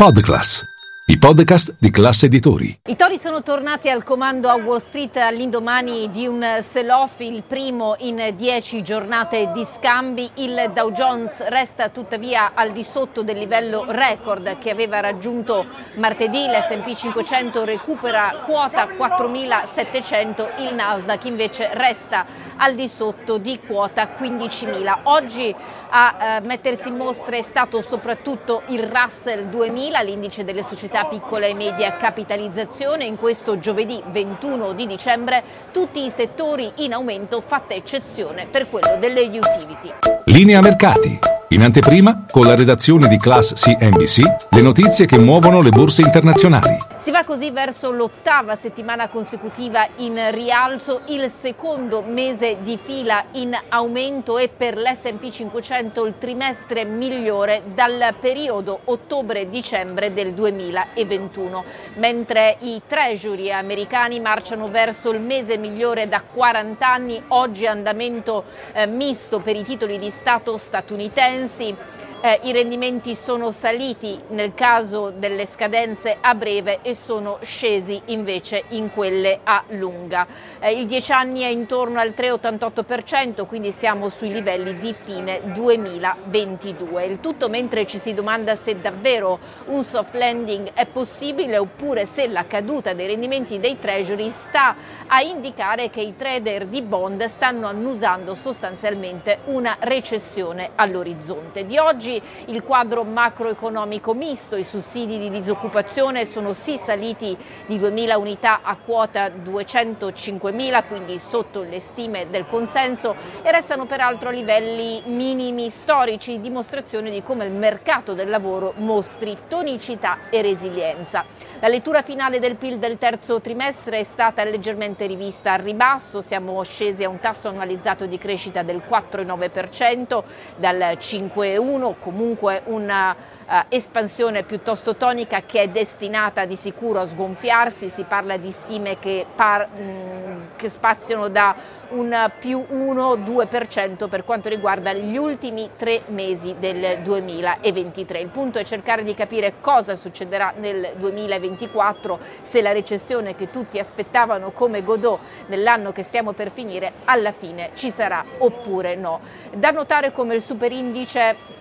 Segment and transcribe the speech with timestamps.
[0.00, 0.64] Podcast
[1.10, 2.82] i podcast di classe editori.
[2.84, 7.96] I tori sono tornati al comando a Wall Street all'indomani di un sell-off, il primo
[7.98, 10.30] in dieci giornate di scambi.
[10.34, 16.46] Il Dow Jones resta tuttavia al di sotto del livello record che aveva raggiunto martedì.
[16.46, 22.24] L'SP 500 recupera quota 4.700, il Nasdaq invece resta
[22.58, 24.98] al di sotto di quota 15.000.
[25.04, 25.52] Oggi
[25.90, 31.46] a eh, mettersi in mostra è stato soprattutto il Russell 2000, l'indice delle società piccola
[31.46, 33.04] e media capitalizzazione.
[33.04, 38.96] In questo giovedì 21 di dicembre tutti i settori in aumento, fatta eccezione per quello
[38.98, 39.92] delle utility.
[40.24, 41.18] Linea mercati.
[41.52, 46.76] In anteprima, con la redazione di Class CNBC, le notizie che muovono le borse internazionali.
[47.00, 53.58] Si va così verso l'ottava settimana consecutiva in rialzo, il secondo mese di fila in
[53.70, 61.64] aumento e per l'SP 500 il trimestre migliore dal periodo ottobre-dicembre del 2021,
[61.94, 68.84] mentre i treasury americani marciano verso il mese migliore da 40 anni, oggi andamento eh,
[68.84, 71.74] misto per i titoli di Stato statunitensi
[72.22, 78.64] eh, i rendimenti sono saliti nel caso delle scadenze a breve e sono scesi invece
[78.68, 80.26] in quelle a lunga.
[80.58, 87.04] Eh, il 10 anni è intorno al 3,88%, quindi siamo sui livelli di fine 2022.
[87.04, 92.26] Il tutto mentre ci si domanda se davvero un soft landing è possibile oppure se
[92.28, 94.76] la caduta dei rendimenti dei treasury sta
[95.06, 101.64] a indicare che i trader di bond stanno annusando sostanzialmente una recessione all'orizzonte.
[101.64, 107.78] Di oggi oggi il quadro macroeconomico misto, i sussidi di disoccupazione sono sì saliti di
[107.78, 114.32] 2.000 unità a quota 205.000, quindi sotto le stime del consenso e restano peraltro a
[114.32, 121.24] livelli minimi storici, dimostrazione di come il mercato del lavoro mostri tonicità e resilienza.
[121.62, 126.62] La lettura finale del PIL del terzo trimestre è stata leggermente rivista al ribasso, siamo
[126.62, 130.22] scesi a un tasso annualizzato di crescita del 4,9%
[130.56, 137.88] dal 5,1, comunque una uh, espansione piuttosto tonica che è destinata di sicuro a sgonfiarsi,
[137.88, 141.54] si parla di stime che, par, mh, mm, che spaziano da
[141.90, 148.20] un più 1-2% per quanto riguarda gli ultimi tre mesi del 2023.
[148.20, 153.78] Il punto è cercare di capire cosa succederà nel 2024 se la recessione che tutti
[153.78, 159.20] aspettavano come Godot nell'anno che stiamo per finire alla fine ci sarà oppure no.
[159.52, 161.58] Da notare come il superindice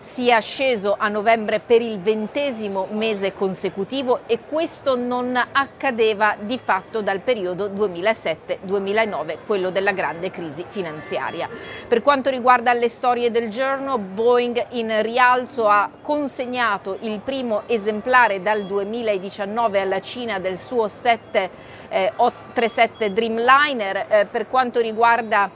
[0.00, 7.00] sia sceso a novembre per il ventesimo mese consecutivo e questo non accadeva di fatto
[7.02, 11.48] dal periodo 2007-2009, quello della grande crisi finanziaria.
[11.86, 18.42] Per quanto riguarda le storie del giorno, Boeing in rialzo ha consegnato il primo esemplare
[18.42, 24.06] dal 2019 alla Cina del suo 737 eh, Dreamliner.
[24.08, 25.50] Eh, per quanto riguarda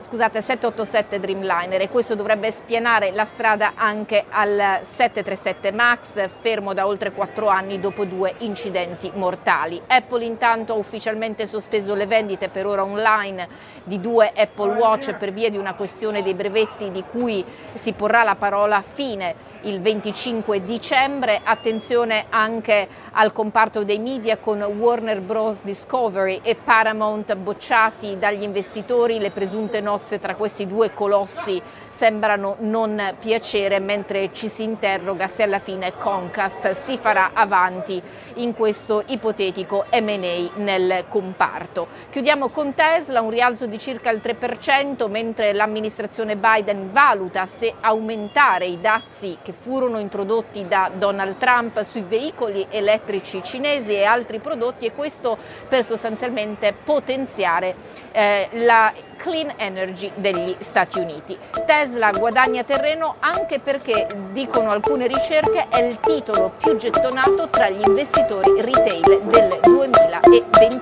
[0.00, 6.86] scusate, 787 Dreamliner e questo dovrebbe spianare la strada anche al 737 MAX, fermo da
[6.86, 9.80] oltre 4 anni dopo due incidenti mortali.
[9.86, 13.48] Apple intanto ha ufficialmente sospeso le vendite per ora online
[13.84, 17.44] di due Apple Watch per via di una questione dei brevetti di cui
[17.74, 21.40] si porrà la parola fine il 25 dicembre.
[21.42, 25.62] Attenzione anche al comparto dei media con Warner Bros.
[25.62, 29.18] Discovery e Paramount bocciati dagli investitori.
[29.18, 31.60] Le presunte nozze tra questi due colossi
[32.00, 38.00] sembrano non piacere mentre ci si interroga se alla fine Concast si farà avanti
[38.36, 41.88] in questo ipotetico M&A nel comparto.
[42.08, 48.64] Chiudiamo con Tesla, un rialzo di circa il 3% mentre l'amministrazione Biden valuta se aumentare
[48.64, 54.86] i dazi che furono introdotti da Donald Trump sui veicoli elettrici cinesi e altri prodotti
[54.86, 55.36] e questo
[55.68, 57.74] per sostanzialmente potenziare
[58.12, 61.38] eh, la clean energy degli Stati Uniti.
[61.66, 67.82] Tesla guadagna terreno anche perché, dicono alcune ricerche, è il titolo più gettonato tra gli
[67.84, 70.79] investitori retail del 2023.